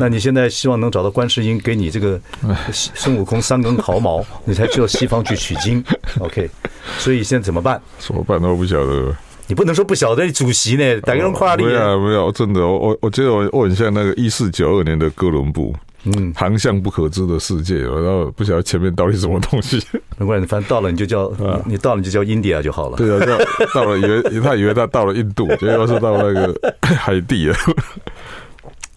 [0.00, 2.18] 那你现在希望能找到观世音给你这个
[2.72, 5.84] 孙悟空三根毫毛，你才去到西方去取经。
[6.18, 6.50] OK，
[6.98, 7.80] 所以现在怎么办？
[7.98, 9.14] 怎么办都不晓得。
[9.46, 11.00] 你不能说不晓得，你主席呢？
[11.02, 11.64] 打个人夸你。
[11.64, 15.74] 没有没有，真的，我我我觉得我我很像那个一四九二年的哥伦布。
[16.04, 19.80] 嗯，航向不可知的世界，然后不晓得前面到底什么东西。
[20.18, 21.32] 没关系，反正到了你就叫，
[21.64, 22.96] 你到了你就叫 India 就好了。
[22.96, 23.38] 对啊，
[23.74, 27.56] 到了以为他以为他到了印度，结果是到那个海地了。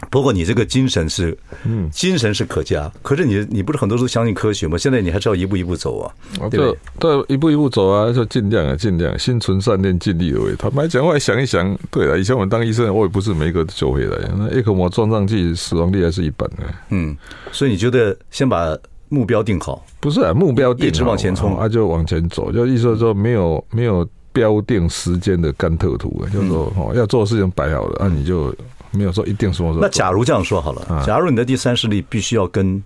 [0.10, 2.92] 不过你这个精神是，嗯，精神是可嘉。
[3.02, 4.78] 可是你你不是很多都相信科学吗？
[4.78, 6.14] 现在你还是要一步一步走啊，
[6.50, 6.78] 对不对？
[7.00, 10.56] 对，一步一步走啊，就尽量啊，尽量心存善念，尽力而为。
[10.56, 16.58] 坦白讲，我还想一想，对了，以前我们当医生，我也不是每一个救回来，那 ECMO 装上去，死亡率还是一半的。
[16.90, 17.16] 嗯，
[17.52, 18.78] 所以你觉得先把
[19.10, 19.86] 目标定好？
[20.00, 22.52] 不是啊，目标定好，一直往前冲，啊，就往前走。
[22.52, 28.56] 就意思说，没有没有标定时间的甘特图，就是说哦，要做的事情摆好了，那你就。
[28.96, 29.76] 没有说一定说。
[29.82, 32.82] 那假如这样说好了，假如你的第三势力必须要跟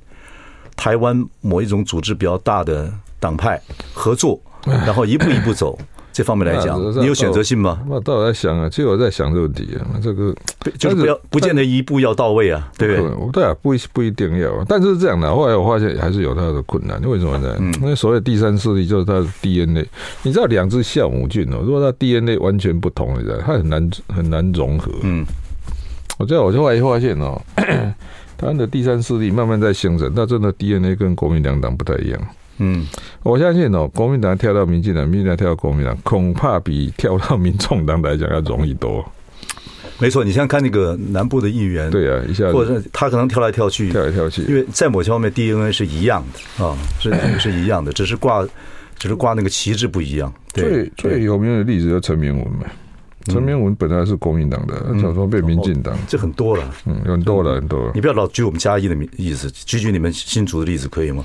[0.75, 3.61] 台湾某一种组织比较大的党派
[3.93, 5.77] 合作，然后一步一步走，
[6.13, 7.81] 这方面来讲，你有选择性吗？
[7.87, 10.33] 我倒在想啊，其实我在想这个问题啊，这个
[10.77, 13.31] 就是不要不见得一步要到位啊，对不对？
[13.33, 17.01] 对啊，不不一定要，但是这样的，后来我发现还是有它的困难。
[17.03, 17.57] 为什么呢？
[17.81, 19.85] 因为所谓第三势力就是它的 DNA，
[20.23, 24.91] 你知道两只酵母菌哦，如果它 DNA 完全不同，你知道它很难很难融合。
[25.03, 25.25] 嗯。
[26.19, 32.21] 我这样我就后来发现哦， 台湾的第三势力慢慢在形成，但真的 DNA 跟国民两党不太一样。
[32.57, 32.85] 嗯，
[33.23, 39.03] 我相信哦，国民党跳到民进党，民进党跳到国民党，恐怕比跳到民众党来讲要容易多。
[39.97, 48.45] 没错，你像看那个南部的议员，对啊，一下或者他可能跳来跳去，跳来跳去，因为在某些方面 DNA 是一样的啊，是是一样的，只是挂
[48.97, 50.33] 只是挂那个旗帜不一样。
[50.53, 52.65] 最最有名的例子就是陈明文嘛。
[53.29, 57.91] 陈明文本来是国民党的，小时候被民进党，这很多了，嗯，很多了，很多了。
[57.93, 61.23] 你不要老举我们嘉义的名例子，举举你们新竹的例子可以吗？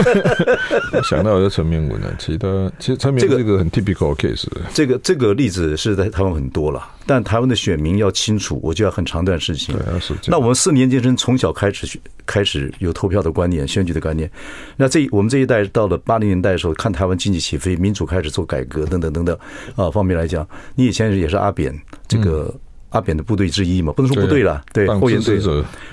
[1.08, 4.46] 想到的是陈明文了，其他其实陈明文这个很 typical case。
[4.74, 9.76] 这个这个例子是在台湾很多了，但台湾的选民要清楚，我就要很长段时间。
[9.76, 10.14] 对，是。
[10.26, 14.30] 那我们四年级生从小开始开始有投票的观念、选举的观念。
[14.76, 19.38] 那这我们这一代到了八零年代的时候，看台湾经济起飞，民主开始做改革，等等等等
[19.76, 21.74] 啊方面来讲，你以前也是阿扁
[22.08, 22.54] 这个。
[22.90, 25.38] 阿扁的部队之一嘛，不能说部队了，对，后援队，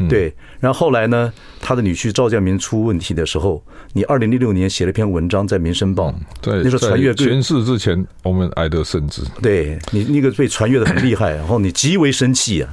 [0.07, 0.33] 对。
[0.59, 3.61] 然后后来呢，他的女婿赵建明出问题的时候，
[3.91, 9.21] 你二零零六年写了一篇文章在《民生报》，对，那时候传阅全市之前，我们挨得甚至。
[9.41, 12.69] 对你那个被传阅的很厉害，然后你极为生气啊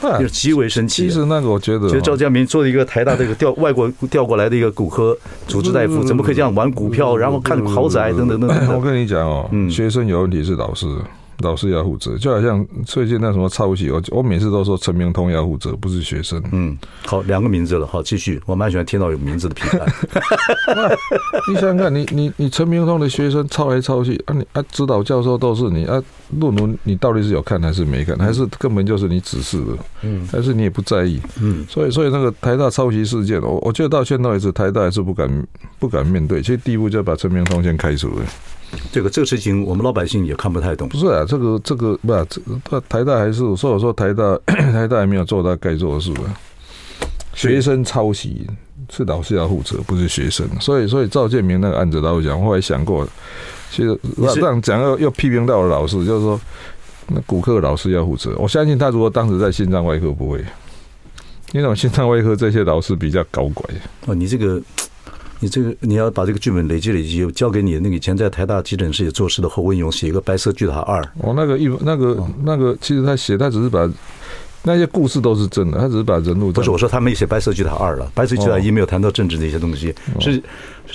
[0.00, 1.04] 啊，就极为生气。
[1.04, 8.74] 其实那个我觉得，觉得赵建明做了一个台大这个调 外国调过来的一个骨科主治大夫，怎么可以这样玩股票，然后看豪宅等等等等。
[8.74, 10.86] 我跟你讲哦，学生有问题是老师。
[11.40, 16.42] 老师要负责，就好像最近那什么抄袭，我我每次都说陈明通要负责，不是学生。
[16.50, 18.40] 嗯，好，两个名字了，好，继续。
[18.44, 19.86] 我蛮喜欢听到有名字的评判。
[21.48, 26.02] 你想想看，你你你陈明通的学生抄来抄去啊，你啊指导教授都是你啊，
[26.38, 29.72] 论文你到底是有看还是没看，还是根本就是你指示的？
[30.02, 31.20] 嗯，还是你也不在意？
[31.40, 35.46] 嗯，所以所以那个台大抄袭事件，我我觉得到现在为止，台大还是不敢
[35.78, 38.24] 不敢面对，其实第一步就要把陈明通先开除了。
[38.92, 40.88] 这个这个事情，我们老百姓也看不太懂。
[40.88, 46.34] 不是啊，这个这个不啊，这台大还是说我说台大 台大还没有做到该做的事啊。
[47.34, 48.46] 学生抄袭
[48.90, 50.48] 是老师要负责，不是学生。
[50.60, 53.06] 所以所以赵建明那个案子，老实讲，我后来想过，
[53.70, 53.98] 其实
[54.34, 56.40] 这样讲又又批评到了老师，就是说
[57.06, 58.34] 那骨科老师要负责。
[58.38, 60.44] 我相信他如果当时在心脏外科不会，
[61.52, 63.64] 因为心脏外科这些老师比较搞怪。
[64.06, 64.60] 哦，你这个，
[65.40, 71.02] 你这个，你要把这个剧本累积累积，交给你那个以前在台大急诊室也做事的侯文勇写一个《白色巨塔二》。
[71.22, 73.90] 哦，那个一那个那个，其实他写他只是把。
[74.64, 80.42] 那些故事都是真的，他只是把人物不是我说他没写《白色巨塔二》了，《白色巨塔一》没有谈到政治那些东西，是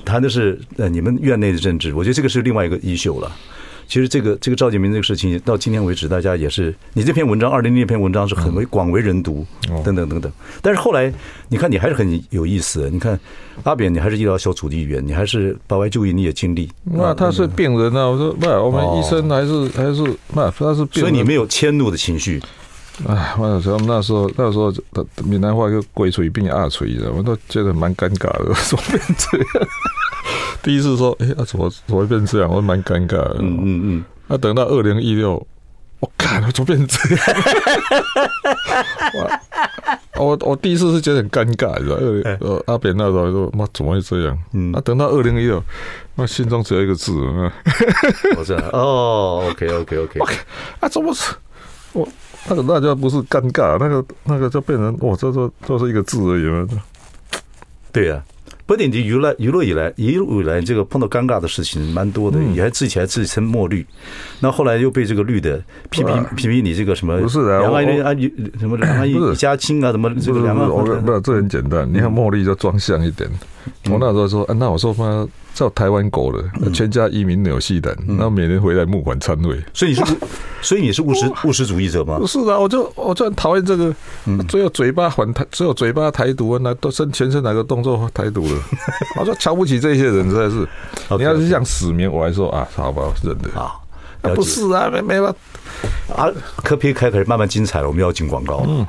[0.03, 1.93] 谈的是呃你们院内的政治。
[1.93, 3.31] 我觉得这个是另外一个衣袖了。
[3.93, 9.45] 其实这个这个赵建明这个事情到今天为止，大家也是你这篇文章二零零那篇文章是很为广为人读
[9.85, 10.31] 等等等等。
[10.63, 11.13] 但是后来
[11.47, 13.19] 你看你还是很有意思，你看
[13.61, 16.67] 阿扁你还是医疗小组的一员，你还是保外就医你也经历。
[16.85, 22.41] 那他是病人啊，我说不，我们医生还是还是那他是病人，所以你没有迁怒的情绪。
[23.07, 24.73] 哎，我说那时候那时候，
[25.23, 29.67] 闽南话一个鬼锤变二锤的，我都觉得蛮尴尬的， 怎么变这样？
[30.63, 32.49] 第一次说，哎、欸，啊，怎么怎么会变这样？
[32.49, 33.37] 我蛮尴尬的。
[33.39, 34.05] 嗯嗯嗯。
[34.27, 35.45] 那、啊、等到二零一六，
[35.99, 37.25] 我看怎么变这样？
[40.15, 41.97] 我我我第一次是觉得很尴尬，你知道？
[41.97, 44.37] 二呃阿扁那时候说，妈怎么会这样？
[44.53, 44.71] 嗯。
[44.71, 45.63] 那、啊、等到二零一六，
[46.15, 47.11] 那心中只有一个字，
[48.37, 48.63] 我知道。
[48.71, 50.19] 哦，OK OK OK。
[50.79, 51.33] 啊，怎么是？
[51.93, 52.07] 我。
[52.45, 56.67] 那个那就不是尴尬，那个那个就变成我这这这是一个字而已嘛。
[57.93, 58.19] 对呀、啊，
[58.65, 63.85] 不顶级娱乐娱乐以来一路以来，这个碰到尴尬的事情蛮多的，你还自己还自称墨绿，
[64.39, 67.19] 那后来又被这个绿的批评批评你这个什么？
[67.19, 68.15] 不是啊，两岸啊
[68.59, 70.69] 什么两岸一家亲啊，什么这个两岸？
[70.69, 73.29] 我不是这很简单，你看墨绿就装像一点。
[73.89, 75.27] 我那时候说，那我说妈。
[75.53, 79.55] 叫台湾狗了，全家移民纽西兰，然后每年回来募款参会。
[79.71, 80.17] 所以你是，
[80.63, 82.17] 所以你是务实务实主义者吗？
[82.17, 83.93] 不是的，我就我就很讨厌这个，
[84.47, 88.59] 只有嘴巴反台，只有嘴巴台独啊，那都身全身哪个动作台独了？
[89.19, 90.67] 我说瞧不起这些人，实在是。
[91.19, 93.75] 你要是想死命，我还说啊，好吧，认的啊。
[94.33, 95.29] 不是啊，没没了
[96.15, 96.31] 啊，
[96.63, 98.65] 柯 P 开始慢慢精彩了，我们要进广告。
[98.67, 98.87] 嗯。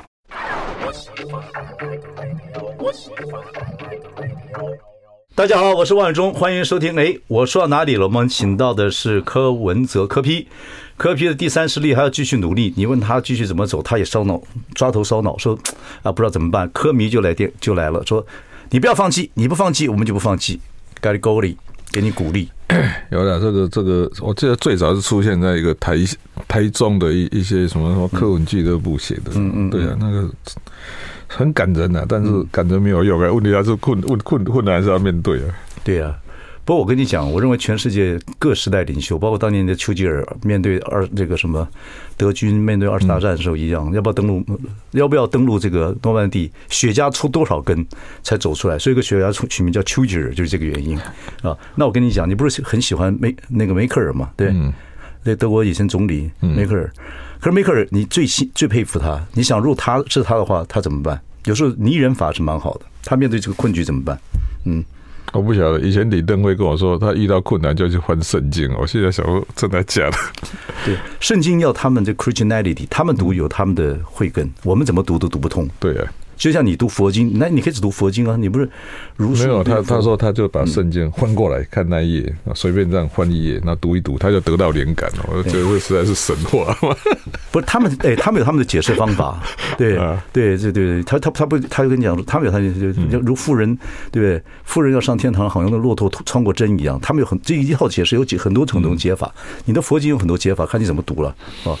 [5.33, 6.97] 大家好，我是万忠，欢迎收听。
[6.97, 8.05] 哎，我说到哪里了？
[8.05, 10.47] 我们请到的是柯文哲，柯批
[10.95, 12.73] 柯批的第三势力还要继续努力。
[12.77, 14.41] 你问他继续怎么走，他也烧脑，
[14.73, 15.59] 抓头烧脑，说
[16.03, 16.69] 啊，不知道怎么办。
[16.71, 18.25] 柯迷就来电就来了，说
[18.69, 20.61] 你不要放弃，你不放弃，我们就不放弃。
[21.01, 21.57] 咖哩沟里，
[21.91, 22.49] 给你鼓励。
[23.11, 25.97] 有了这个这个，我记得最早是出现在一个台
[26.47, 30.29] 台中的一一些什么什么柯文俱乐部写的，嗯嗯，对啊，那个。
[31.35, 33.31] 很感人呐、啊，但是感人没有用啊。
[33.31, 35.45] 问题还是困困困困难还是要面对啊。
[35.83, 36.17] 对啊，
[36.63, 41.67] 不过我跟你讲，我认为全世界各时代领袖，包括当年的丘吉尔面对二这个什么
[42.17, 44.43] 德军面对二次大战的时候一样，要不要登陆？
[44.91, 46.49] 要不要登陆这个诺曼底？
[46.69, 47.85] 雪茄抽多少根
[48.23, 48.79] 才走出来？
[48.79, 50.97] 所以个雪茄取名叫丘吉尔，就是这个原因
[51.43, 51.55] 啊。
[51.75, 54.31] 那我跟你讲，你不是很喜欢梅那个梅克尔吗？
[54.37, 54.53] 对，
[55.23, 56.89] 那德国以前总理梅克尔。
[57.45, 59.23] 可是梅克尔，你最信最佩服他。
[59.33, 61.21] 你想，如果他是他的话，他怎么办？
[61.43, 62.81] 有时候拟人法是蛮好的。
[63.03, 64.19] 他面对这个困局怎么办？
[64.65, 64.83] 嗯，
[65.31, 65.79] 我不晓得。
[65.79, 68.67] 以前李登辉跟我说，他遇到困难就去翻圣经。
[68.73, 70.17] 我现在想说，真的假的？
[70.85, 75.69] 对，圣经要他们的 Christianity，他们读有他们的慧根，我们怎么读都读不通。
[75.79, 76.11] 对啊。
[76.35, 78.69] 就像你读佛经，那你可以只读佛经啊，你不是
[79.15, 85.25] 如没有他他说他就把圣经翻过来看那一页，随便这样翻一页，那读一读，他就得到灵感了。
[85.27, 86.75] 我觉得这实在是神话。
[87.51, 89.41] 不是他们哎，他们有他们的解释方法。
[89.77, 89.97] 对
[90.33, 93.73] 对对对，他他他不，他就跟你讲，他们有他就如富人
[94.11, 94.41] 对不对？
[94.63, 96.99] 富人要上天堂，好像那骆驼穿过针一样。
[97.01, 99.33] 他们有很这一套解释，有几很多种种解法。
[99.65, 101.29] 你的佛经有很多解法，看你怎么读了
[101.63, 101.71] 啊。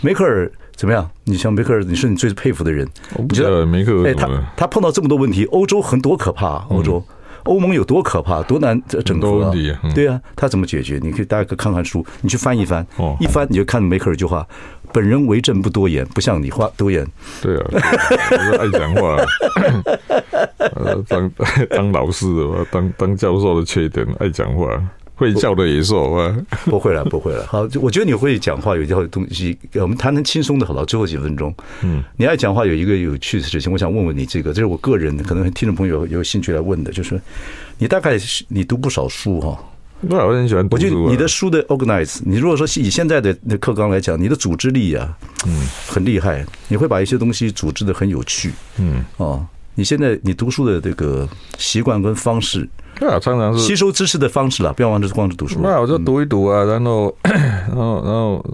[0.00, 0.50] 梅克尔。
[0.76, 1.08] 怎么样？
[1.24, 2.86] 你像梅克尔，你是你最佩服的人。
[3.14, 4.08] 我不觉得梅克尔。
[4.08, 7.02] 哎，他他碰到这么多问题，欧洲很多可怕，欧洲
[7.44, 9.54] 欧盟有多可怕，多难整合。
[9.94, 10.98] 对啊，他怎么解决？
[11.02, 12.86] 你可以大家看看书，你去翻一翻，
[13.20, 14.46] 一翻你就看梅克尔一句话：
[14.92, 17.06] 本人为政不多言，不像你话多言。
[17.40, 17.64] 对啊，
[18.58, 19.16] 爱讲话。
[21.08, 21.30] 当
[21.68, 24.66] 当老师的话，当当教授的缺点，爱讲话。
[25.16, 26.36] 会叫的野兽啊！
[26.66, 27.46] 不会了，不会了。
[27.46, 29.56] 好，我觉得你会讲话，有一套东西。
[29.74, 30.84] 我们谈谈轻松的，好了。
[30.84, 37.20] 最后几分钟，嗯，你爱讲话，有一个有趣的事情，我想问问你，这个这是我个人可能听众朋友有兴趣来问的，就是
[37.78, 39.56] 你大概你读不少书哈？
[40.08, 40.84] 对，我很喜欢读书。
[40.84, 46.44] 我觉得你的书的 organize，你如果说以现在的课纲来讲，你的组织力啊，嗯，很厉害。
[46.66, 49.46] 你会把一些东西组织的很有趣，嗯，哦，
[49.76, 52.68] 你现在你读书的这个习惯跟方式。
[52.98, 55.58] 对啊，常常是吸收知识的方式了，不要忘记光着读书。
[55.62, 58.44] 那我就读一读啊，然后， 然后，然后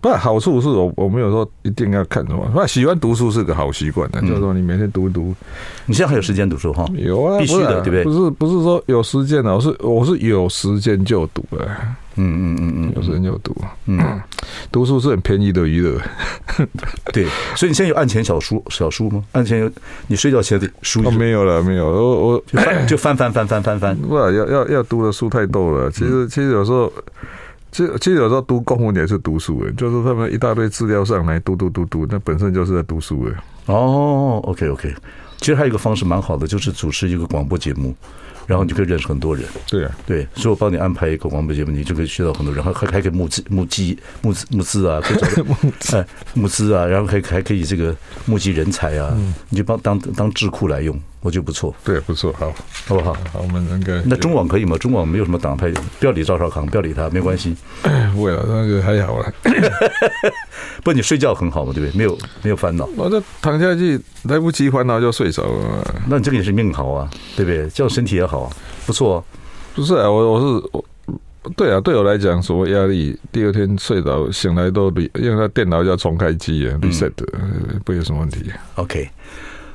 [0.00, 5.34] 不，好处是我我没有说一定要看什么，那，喜欢读书是个好习惯的，就是说你每天读一读。
[5.86, 6.86] 你现在还有时间读书哈？
[6.94, 8.04] 有啊，必须的，对不对？
[8.04, 11.68] 不是不是说有时间的，我是我是有时间就读的。
[12.16, 13.54] 嗯嗯嗯嗯，有时间就读。
[13.86, 14.20] 嗯，
[14.70, 16.00] 读书是很便宜的娱乐。
[17.12, 19.24] 对，所以你现在有案前小书小书吗？
[19.32, 19.70] 案前有
[20.06, 21.02] 你睡觉前的书？
[21.04, 21.86] 哦，没有了，没有。
[21.86, 23.96] 我我就翻就翻翻翻翻翻翻。
[23.96, 25.90] 不，要要要读的书太多了。
[25.90, 26.92] 其实其实有时候。
[27.72, 33.34] 其实，其实有时候读公文也是读书诶，就是他们一大堆资料上来读读读读，那本身就是在读书诶。
[33.66, 34.94] 哦，OK OK，
[35.38, 37.94] 其实还有一个方式蛮好的，就是主持一个广播节目。
[38.46, 45.96] 然后你就可以认识很多人，对啊，对，所以我帮你安排一个广播节目，你就可以学到很多人，还还可以募资募集募资募资啊，可以找募资。
[45.96, 47.94] 哎募资啊，然后还还可以这个
[48.24, 49.16] 募集人才啊，
[49.50, 52.50] 你就帮当当智库来用，我觉得不错，对，不错，好，
[52.86, 53.12] 好不好？
[53.32, 54.76] 好，我们那个那中网可以吗？
[54.78, 57.54] 中网没有什么党派，不要理赵少康，不要理他，没关系，
[58.14, 59.32] 不会了，那个还好了。
[60.82, 61.98] 不，你睡觉很好嘛，对不对？
[61.98, 65.94] 没有没有烦恼，我这躺下去来不及烦恼就睡着了。
[66.08, 67.68] 那你这个也是命好啊，对不对？
[67.68, 68.50] 这样身体也好。
[68.86, 69.24] 不错、啊，
[69.74, 70.84] 不是啊，我我是我，
[71.54, 77.12] 对啊，对我来讲，所谓压力，第二天睡着醒来都比，因为他电脑要重开机啊，reset，
[77.84, 78.50] 不有什么问题。
[78.76, 79.08] OK，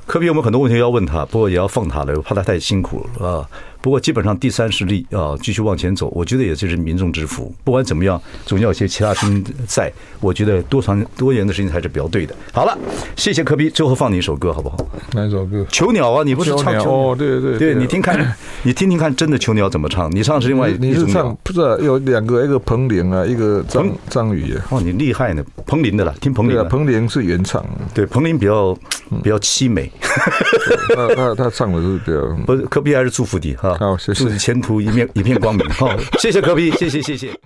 [0.06, 3.50] 科比我们很多问题要问他，不过也要放他了，我怕他太辛苦了啊。
[3.86, 7.54] 不过基本上第三势力啊，继续往前走，我觉得也就是民众之福。
[7.64, 9.94] 不管怎么样，总要有些其他声音在。
[10.20, 12.34] 我觉得多长多元的声音还是比较对的。
[12.52, 12.76] 好了，
[13.16, 14.78] 谢谢科比最后放你一首歌好不好？
[15.14, 15.64] 哪一首歌？
[15.70, 16.84] 囚鸟啊，你不是唱囚鸟？
[16.84, 20.10] 哦，对对对，你听看， 你听听看，真的囚鸟怎么唱？
[20.16, 20.90] 你唱是另外一种鸟。
[20.90, 24.66] 你是唱不是有两个，一个彭羚啊，一个张张宇啊。
[24.72, 26.64] 哦，你厉害呢，彭羚的啦，听彭羚的。
[26.64, 27.64] 彭羚是原唱。
[27.94, 28.76] 对，彭羚比较
[29.22, 29.92] 比较凄美。
[30.96, 32.46] 他他他唱的是比较。
[32.48, 33.75] 不是科比还是祝福你哈。
[33.78, 34.24] 好，谢谢。
[34.24, 35.70] 祝你前途一面一片光明。
[35.70, 37.38] 好，谢谢科比谢谢谢谢。